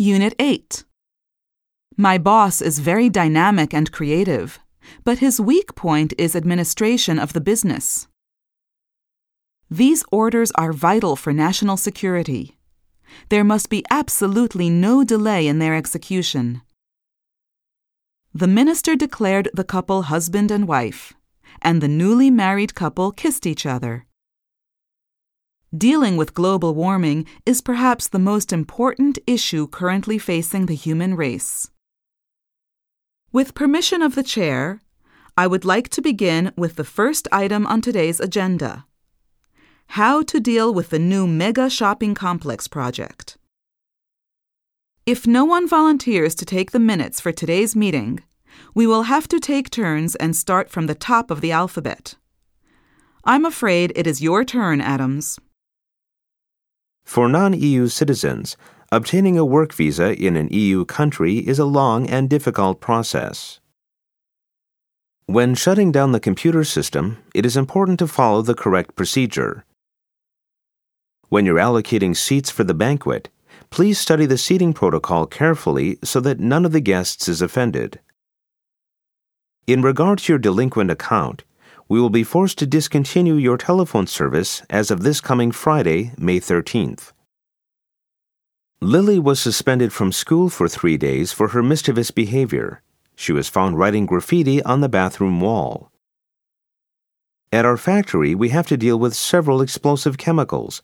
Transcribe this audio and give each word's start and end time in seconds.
Unit 0.00 0.32
8. 0.38 0.84
My 1.96 2.18
boss 2.18 2.62
is 2.62 2.78
very 2.78 3.08
dynamic 3.08 3.74
and 3.74 3.90
creative, 3.90 4.60
but 5.02 5.18
his 5.18 5.40
weak 5.40 5.74
point 5.74 6.14
is 6.16 6.36
administration 6.36 7.18
of 7.18 7.32
the 7.32 7.40
business. 7.40 8.06
These 9.68 10.04
orders 10.12 10.52
are 10.52 10.72
vital 10.72 11.16
for 11.16 11.32
national 11.32 11.76
security. 11.76 12.56
There 13.28 13.42
must 13.42 13.70
be 13.70 13.84
absolutely 13.90 14.70
no 14.70 15.02
delay 15.02 15.48
in 15.48 15.58
their 15.58 15.74
execution. 15.74 16.62
The 18.32 18.46
minister 18.46 18.94
declared 18.94 19.48
the 19.52 19.64
couple 19.64 20.02
husband 20.02 20.52
and 20.52 20.68
wife, 20.68 21.12
and 21.60 21.80
the 21.80 21.88
newly 21.88 22.30
married 22.30 22.76
couple 22.76 23.10
kissed 23.10 23.46
each 23.46 23.66
other. 23.66 24.06
Dealing 25.76 26.16
with 26.16 26.32
global 26.32 26.74
warming 26.74 27.26
is 27.44 27.60
perhaps 27.60 28.08
the 28.08 28.18
most 28.18 28.54
important 28.54 29.18
issue 29.26 29.66
currently 29.66 30.16
facing 30.16 30.64
the 30.64 30.74
human 30.74 31.14
race. 31.14 31.70
With 33.32 33.54
permission 33.54 34.00
of 34.00 34.14
the 34.14 34.22
Chair, 34.22 34.80
I 35.36 35.46
would 35.46 35.66
like 35.66 35.90
to 35.90 36.00
begin 36.00 36.52
with 36.56 36.76
the 36.76 36.84
first 36.84 37.28
item 37.30 37.66
on 37.66 37.82
today's 37.82 38.18
agenda 38.18 38.86
How 39.88 40.22
to 40.22 40.40
deal 40.40 40.72
with 40.72 40.88
the 40.88 40.98
new 40.98 41.26
mega 41.26 41.68
shopping 41.68 42.14
complex 42.14 42.66
project. 42.66 43.36
If 45.04 45.26
no 45.26 45.44
one 45.44 45.68
volunteers 45.68 46.34
to 46.36 46.46
take 46.46 46.70
the 46.70 46.80
minutes 46.80 47.20
for 47.20 47.30
today's 47.30 47.76
meeting, 47.76 48.20
we 48.74 48.86
will 48.86 49.02
have 49.02 49.28
to 49.28 49.38
take 49.38 49.68
turns 49.68 50.16
and 50.16 50.34
start 50.34 50.70
from 50.70 50.86
the 50.86 50.94
top 50.94 51.30
of 51.30 51.42
the 51.42 51.52
alphabet. 51.52 52.14
I'm 53.22 53.44
afraid 53.44 53.92
it 53.94 54.06
is 54.06 54.22
your 54.22 54.46
turn, 54.46 54.80
Adams. 54.80 55.38
For 57.08 57.26
non 57.26 57.54
EU 57.58 57.88
citizens, 57.88 58.58
obtaining 58.92 59.38
a 59.38 59.44
work 59.44 59.72
visa 59.72 60.14
in 60.14 60.36
an 60.36 60.48
EU 60.50 60.84
country 60.84 61.38
is 61.38 61.58
a 61.58 61.64
long 61.64 62.06
and 62.06 62.28
difficult 62.28 62.82
process. 62.82 63.60
When 65.24 65.54
shutting 65.54 65.90
down 65.90 66.12
the 66.12 66.20
computer 66.20 66.64
system, 66.64 67.16
it 67.34 67.46
is 67.46 67.56
important 67.56 67.98
to 68.00 68.06
follow 68.06 68.42
the 68.42 68.54
correct 68.54 68.94
procedure. 68.94 69.64
When 71.30 71.46
you're 71.46 71.56
allocating 71.56 72.14
seats 72.14 72.50
for 72.50 72.64
the 72.64 72.74
banquet, 72.74 73.30
please 73.70 73.98
study 73.98 74.26
the 74.26 74.36
seating 74.36 74.74
protocol 74.74 75.24
carefully 75.24 75.98
so 76.04 76.20
that 76.20 76.40
none 76.40 76.66
of 76.66 76.72
the 76.72 76.80
guests 76.92 77.26
is 77.26 77.40
offended. 77.40 78.00
In 79.66 79.80
regard 79.80 80.18
to 80.18 80.32
your 80.34 80.38
delinquent 80.38 80.90
account, 80.90 81.44
we 81.88 82.00
will 82.00 82.10
be 82.10 82.22
forced 82.22 82.58
to 82.58 82.66
discontinue 82.66 83.34
your 83.34 83.56
telephone 83.56 84.06
service 84.06 84.62
as 84.68 84.90
of 84.90 85.02
this 85.02 85.20
coming 85.20 85.50
Friday, 85.50 86.12
May 86.18 86.38
13th. 86.38 87.12
Lily 88.80 89.18
was 89.18 89.40
suspended 89.40 89.92
from 89.92 90.12
school 90.12 90.48
for 90.48 90.68
three 90.68 90.96
days 90.96 91.32
for 91.32 91.48
her 91.48 91.62
mischievous 91.62 92.10
behavior. 92.10 92.82
She 93.16 93.32
was 93.32 93.48
found 93.48 93.78
writing 93.78 94.06
graffiti 94.06 94.62
on 94.62 94.80
the 94.80 94.88
bathroom 94.88 95.40
wall. 95.40 95.90
At 97.50 97.64
our 97.64 97.78
factory, 97.78 98.34
we 98.34 98.50
have 98.50 98.66
to 98.68 98.76
deal 98.76 98.98
with 98.98 99.14
several 99.14 99.62
explosive 99.62 100.18
chemicals. 100.18 100.82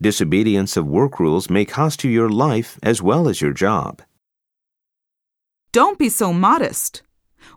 Disobedience 0.00 0.76
of 0.76 0.86
work 0.86 1.18
rules 1.18 1.50
may 1.50 1.64
cost 1.64 2.04
you 2.04 2.10
your 2.10 2.30
life 2.30 2.78
as 2.82 3.02
well 3.02 3.28
as 3.28 3.40
your 3.40 3.52
job. 3.52 4.00
Don't 5.72 5.98
be 5.98 6.08
so 6.08 6.32
modest. 6.32 7.02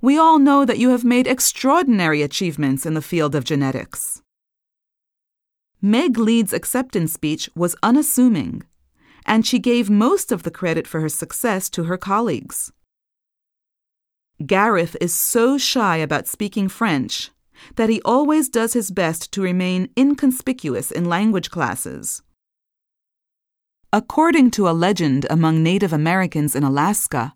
We 0.00 0.18
all 0.18 0.38
know 0.38 0.64
that 0.64 0.78
you 0.78 0.90
have 0.90 1.04
made 1.04 1.26
extraordinary 1.26 2.22
achievements 2.22 2.86
in 2.86 2.94
the 2.94 3.02
field 3.02 3.34
of 3.34 3.44
genetics. 3.44 4.22
Meg 5.80 6.18
Leeds' 6.18 6.52
acceptance 6.52 7.12
speech 7.12 7.48
was 7.54 7.76
unassuming, 7.82 8.64
and 9.24 9.46
she 9.46 9.58
gave 9.58 9.88
most 9.90 10.32
of 10.32 10.42
the 10.42 10.50
credit 10.50 10.86
for 10.86 11.00
her 11.00 11.08
success 11.08 11.70
to 11.70 11.84
her 11.84 11.96
colleagues. 11.96 12.72
Gareth 14.44 14.96
is 15.00 15.14
so 15.14 15.58
shy 15.58 15.96
about 15.96 16.28
speaking 16.28 16.68
French 16.68 17.30
that 17.76 17.88
he 17.88 18.00
always 18.02 18.48
does 18.48 18.72
his 18.72 18.90
best 18.90 19.32
to 19.32 19.42
remain 19.42 19.88
inconspicuous 19.96 20.90
in 20.90 21.04
language 21.04 21.50
classes. 21.50 22.22
According 23.92 24.50
to 24.52 24.68
a 24.68 24.70
legend 24.70 25.26
among 25.30 25.62
Native 25.62 25.92
Americans 25.92 26.54
in 26.54 26.62
Alaska, 26.62 27.34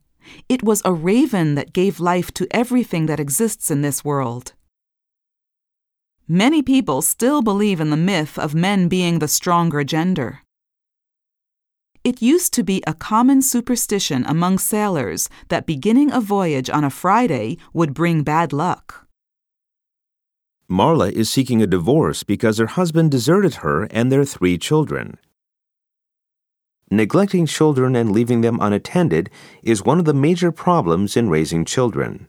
it 0.49 0.63
was 0.63 0.83
a 0.85 0.93
raven 0.93 1.55
that 1.55 1.73
gave 1.73 2.01
life 2.01 2.33
to 2.35 2.47
everything 2.51 3.07
that 3.07 3.21
exists 3.21 3.71
in 3.71 3.83
this 3.83 4.05
world. 4.05 4.55
Many 6.29 6.63
people 6.63 7.03
still 7.03 7.43
believe 7.43 7.81
in 7.81 7.91
the 7.91 7.97
myth 7.97 8.39
of 8.39 8.55
men 8.55 8.89
being 8.89 9.19
the 9.19 9.29
stronger 9.29 9.85
gender. 9.85 10.41
It 12.05 12.21
used 12.21 12.53
to 12.55 12.65
be 12.65 12.83
a 12.87 12.95
common 12.95 13.43
superstition 13.43 14.25
among 14.27 14.59
sailors 14.59 15.29
that 15.49 15.67
beginning 15.67 16.11
a 16.11 16.21
voyage 16.21 16.69
on 16.69 16.85
a 16.85 16.91
Friday 16.91 17.59
would 17.73 17.95
bring 17.95 18.23
bad 18.25 18.53
luck. 18.53 19.07
Marla 20.71 21.13
is 21.13 21.31
seeking 21.31 21.63
a 21.63 21.67
divorce 21.67 22.23
because 22.23 22.59
her 22.59 22.67
husband 22.67 23.11
deserted 23.11 23.57
her 23.57 23.85
and 23.91 24.11
their 24.11 24.25
three 24.25 24.59
children. 24.59 25.19
Neglecting 26.93 27.47
children 27.47 27.97
and 27.97 28.13
leaving 28.13 28.43
them 28.43 28.59
unattended 28.61 29.31
is 29.63 29.83
one 29.83 29.99
of 29.99 30.05
the 30.05 30.13
major 30.13 30.53
problems 30.53 31.17
in 31.17 31.31
raising 31.31 31.65
children. 31.65 32.29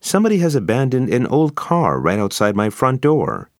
Somebody 0.00 0.38
has 0.38 0.56
abandoned 0.56 1.08
an 1.10 1.24
old 1.28 1.54
car 1.54 2.00
right 2.00 2.18
outside 2.18 2.56
my 2.56 2.68
front 2.68 3.00
door. 3.00 3.52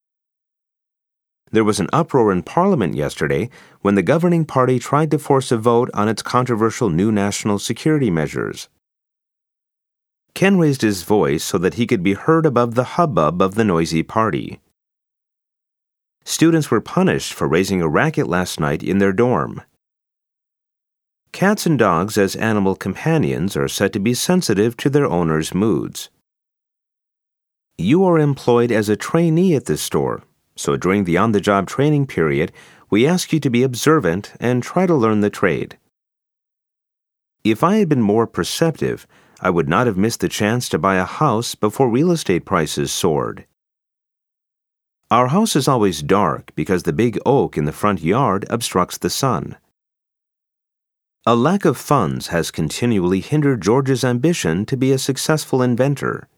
There 1.53 1.63
was 1.63 1.79
an 1.79 1.89
uproar 1.93 2.33
in 2.33 2.43
Parliament 2.43 2.97
yesterday 2.97 3.49
when 3.83 3.95
the 3.95 4.03
governing 4.03 4.47
party 4.47 4.81
tried 4.81 5.13
to 5.13 5.19
force 5.21 5.53
a 5.53 5.57
vote 5.57 5.91
on 5.95 6.09
its 6.09 6.23
controversial 6.23 6.91
new 6.91 7.13
national 7.13 7.61
security 7.61 8.11
measures. 8.11 8.69
Ken 10.35 10.59
raised 10.59 10.83
his 10.83 11.05
voice 11.05 11.45
so 11.45 11.57
that 11.59 11.75
he 11.75 11.87
could 11.87 12.03
be 12.03 12.15
heard 12.15 12.47
above 12.47 12.75
the 12.75 12.99
hubbub 12.99 13.41
of 13.41 13.55
the 13.55 13.65
noisy 13.65 14.03
party. 14.03 14.59
Students 16.29 16.73
were 16.73 16.81
punished 16.81 17.33
for 17.33 17.47
raising 17.47 17.81
a 17.81 17.89
racket 17.89 18.27
last 18.27 18.59
night 18.59 18.83
in 18.83 18.99
their 18.99 19.13
dorm. 19.13 19.63
Cats 21.31 21.67
and 21.67 21.79
dogs, 21.79 22.19
as 22.19 22.35
animal 22.35 22.75
companions, 22.75 23.57
are 23.57 23.69
said 23.69 23.93
to 23.93 24.01
be 24.01 24.13
sensitive 24.13 24.77
to 24.79 24.91
their 24.91 25.07
owners' 25.07 25.55
moods. 25.55 26.11
You 27.79 28.05
are 28.05 28.19
employed 28.19 28.73
as 28.73 28.89
a 28.89 28.97
trainee 28.97 29.55
at 29.55 29.67
this 29.67 29.81
store, 29.81 30.25
so 30.57 30.77
during 30.77 31.05
the 31.05 31.17
on 31.17 31.31
the 31.31 31.41
job 31.41 31.69
training 31.69 32.09
period, 32.09 32.51
we 32.91 33.07
ask 33.07 33.33
you 33.33 33.39
to 33.39 33.49
be 33.49 33.63
observant 33.63 34.33
and 34.41 34.65
try 34.65 34.85
to 34.85 34.95
learn 34.97 35.21
the 35.21 35.31
trade. 35.31 35.79
If 37.45 37.63
I 37.63 37.77
had 37.77 37.89
been 37.89 38.03
more 38.03 38.27
perceptive, 38.27 39.07
I 39.41 39.51
would 39.51 39.69
not 39.69 39.87
have 39.87 39.97
missed 39.97 40.21
the 40.21 40.29
chance 40.29 40.69
to 40.71 40.79
buy 40.79 40.97
a 40.97 41.05
house 41.05 41.55
before 41.55 41.89
real 41.89 42.11
estate 42.11 42.45
prices 42.45 42.93
soared. 42.93 43.47
Our 45.09 45.29
house 45.29 45.55
is 45.55 45.69
always 45.69 46.03
dark 46.03 46.53
because 46.57 46.83
the 46.83 46.93
big 46.93 47.17
oak 47.25 47.57
in 47.57 47.65
the 47.65 47.73
front 47.73 48.03
yard 48.03 48.45
obstructs 48.51 48.99
the 48.99 49.11
sun. 49.11 49.57
A 51.25 51.37
lack 51.37 51.65
of 51.65 51.77
funds 51.77 52.29
has 52.29 52.51
continually 52.51 53.21
hindered 53.21 53.61
George's 53.61 54.05
ambition 54.05 54.67
to 54.67 54.77
be 54.77 54.91
a 54.91 54.99
successful 54.99 55.63
inventor. 55.63 56.29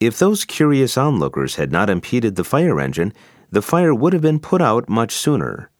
If 0.00 0.18
those 0.18 0.44
curious 0.44 0.98
onlookers 0.98 1.54
had 1.54 1.70
not 1.70 1.88
impeded 1.88 2.34
the 2.34 2.42
fire 2.42 2.80
engine, 2.80 3.12
the 3.48 3.62
fire 3.62 3.94
would 3.94 4.12
have 4.12 4.22
been 4.22 4.40
put 4.40 4.60
out 4.60 4.88
much 4.88 5.12
sooner. 5.12 5.70